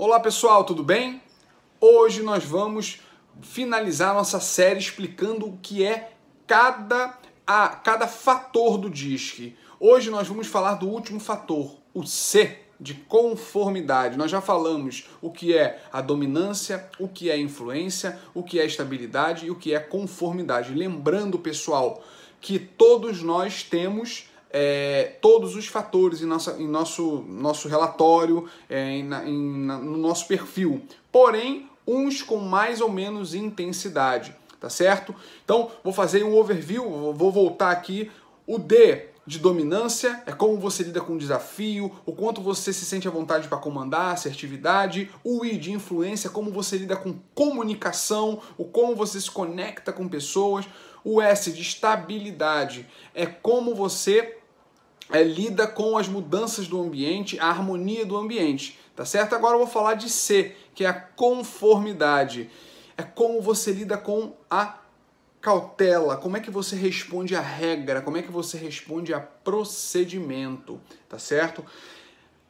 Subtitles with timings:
[0.00, 1.20] Olá pessoal, tudo bem?
[1.80, 3.00] Hoje nós vamos
[3.42, 6.12] finalizar nossa série explicando o que é
[6.46, 9.56] cada, a, cada fator do DISC.
[9.80, 14.16] Hoje nós vamos falar do último fator, o C de conformidade.
[14.16, 18.64] Nós já falamos o que é a dominância, o que é influência, o que é
[18.64, 20.74] estabilidade e o que é conformidade.
[20.74, 22.04] Lembrando, pessoal,
[22.40, 28.90] que todos nós temos é, todos os fatores em, nossa, em nosso, nosso relatório, é,
[28.90, 30.82] em, em, no nosso perfil.
[31.12, 35.14] Porém, uns com mais ou menos intensidade, tá certo?
[35.44, 38.10] Então, vou fazer um overview, vou voltar aqui.
[38.46, 42.86] O D de dominância é como você lida com o desafio, o quanto você se
[42.86, 45.10] sente à vontade para comandar, assertividade.
[45.22, 50.08] O I de influência, como você lida com comunicação, o como você se conecta com
[50.08, 50.66] pessoas.
[51.04, 54.37] O S de estabilidade é como você
[55.10, 59.34] é, lida com as mudanças do ambiente, a harmonia do ambiente, tá certo?
[59.34, 62.50] Agora eu vou falar de C, que é a conformidade.
[62.96, 64.78] É como você lida com a
[65.40, 70.80] cautela, como é que você responde à regra, como é que você responde a procedimento,
[71.08, 71.64] tá certo?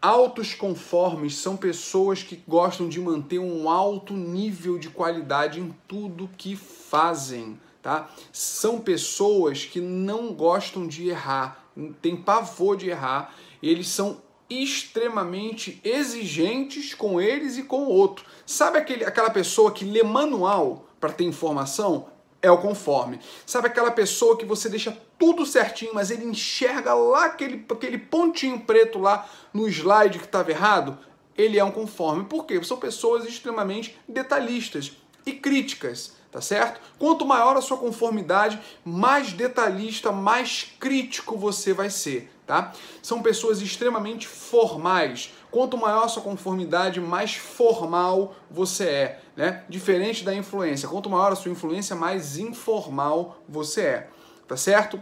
[0.00, 6.28] Altos conformes são pessoas que gostam de manter um alto nível de qualidade em tudo
[6.36, 8.10] que fazem, tá?
[8.32, 11.61] São pessoas que não gostam de errar,
[12.00, 18.24] têm pavor de errar, eles são extremamente exigentes com eles e com o outro.
[18.44, 22.08] Sabe aquele, aquela pessoa que lê manual para ter informação?
[22.40, 23.20] É o conforme.
[23.46, 28.60] Sabe aquela pessoa que você deixa tudo certinho, mas ele enxerga lá aquele, aquele pontinho
[28.60, 30.98] preto lá no slide que estava errado?
[31.38, 32.24] Ele é um conforme.
[32.24, 32.62] Por quê?
[32.64, 36.80] São pessoas extremamente detalhistas e críticas tá certo?
[36.98, 42.72] Quanto maior a sua conformidade, mais detalhista, mais crítico você vai ser, tá?
[43.02, 45.30] São pessoas extremamente formais.
[45.50, 49.64] Quanto maior a sua conformidade, mais formal você é, né?
[49.68, 50.88] Diferente da influência.
[50.88, 54.08] Quanto maior a sua influência, mais informal você é,
[54.48, 54.98] tá certo?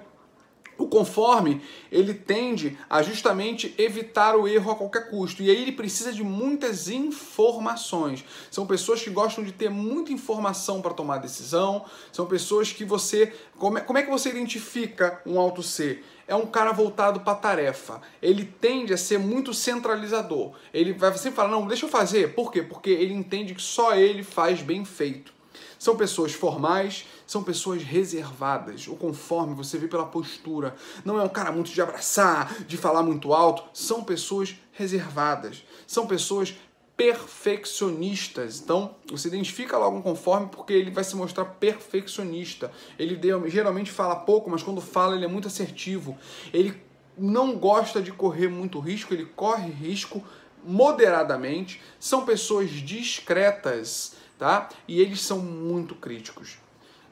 [0.81, 1.61] O conforme,
[1.93, 5.43] ele tende a justamente evitar o erro a qualquer custo.
[5.43, 8.25] E aí ele precisa de muitas informações.
[8.51, 11.85] São pessoas que gostam de ter muita informação para tomar decisão.
[12.11, 13.31] São pessoas que você.
[13.59, 16.03] Como é, como é que você identifica um alto C?
[16.27, 18.01] É um cara voltado para tarefa.
[18.23, 20.53] Ele tende a ser muito centralizador.
[20.73, 22.35] Ele vai sempre falar: não, deixa eu fazer.
[22.35, 22.63] Por quê?
[22.63, 25.40] Porque ele entende que só ele faz bem feito.
[25.81, 30.77] São pessoas formais, são pessoas reservadas, ou conforme você vê pela postura.
[31.07, 33.65] Não é um cara muito de abraçar, de falar muito alto.
[33.73, 35.65] São pessoas reservadas.
[35.87, 36.55] São pessoas
[36.95, 38.61] perfeccionistas.
[38.61, 42.71] Então, você identifica logo um conforme porque ele vai se mostrar perfeccionista.
[42.99, 43.19] Ele
[43.49, 46.19] geralmente fala pouco, mas quando fala ele é muito assertivo.
[46.53, 46.79] Ele
[47.17, 50.23] não gosta de correr muito risco, ele corre risco
[50.63, 51.81] moderadamente.
[51.99, 54.71] São pessoas discretas tá?
[54.89, 56.57] E eles são muito críticos.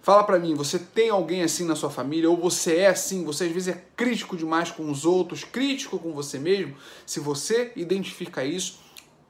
[0.00, 3.44] Fala para mim, você tem alguém assim na sua família ou você é assim, você
[3.44, 6.75] às vezes é crítico demais com os outros, crítico com você mesmo?
[7.05, 8.78] Se você identifica isso,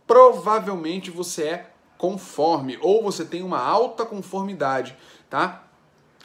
[0.06, 4.96] provavelmente você é conforme ou você tem uma alta conformidade,
[5.28, 5.68] tá?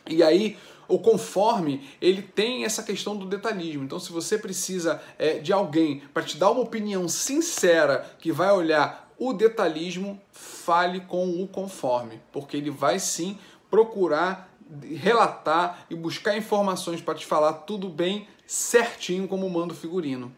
[0.08, 0.56] E aí,
[0.88, 3.84] o conforme, ele tem essa questão do detalhismo.
[3.84, 8.52] Então, se você precisa é, de alguém para te dar uma opinião sincera, que vai
[8.52, 13.40] olhar o detalhismo fale com o conforme, porque ele vai sim
[13.70, 20.34] procurar relatar e buscar informações para te falar tudo bem certinho como manda o figurino.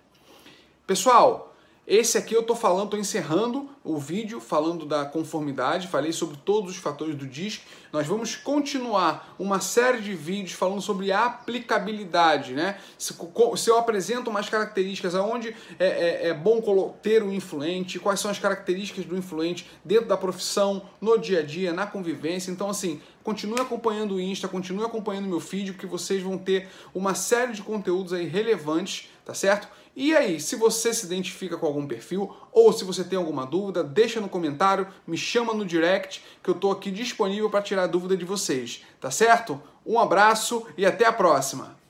[0.86, 1.55] Pessoal,
[1.88, 6.72] esse aqui eu estou falando, estou encerrando o vídeo falando da conformidade, falei sobre todos
[6.72, 7.62] os fatores do DISC.
[7.94, 12.80] Nós vamos continuar uma série de vídeos falando sobre aplicabilidade, né?
[12.98, 13.14] Se,
[13.58, 16.60] se eu apresento umas características aonde é, é, é bom
[17.04, 21.44] ter um influente, quais são as características do influente dentro da profissão, no dia a
[21.44, 22.50] dia, na convivência.
[22.50, 27.16] Então, assim, continue acompanhando o Insta, continue acompanhando meu feed, porque vocês vão ter uma
[27.16, 29.68] série de conteúdos aí relevantes, tá certo?
[29.96, 33.84] E aí, se você se identifica com algum perfil ou se você tem alguma dúvida,
[33.84, 37.88] deixa no comentário, me chama no direct que eu estou aqui disponível para tirar a
[37.88, 39.60] dúvida de vocês, tá certo?
[39.84, 41.85] Um abraço e até a próxima!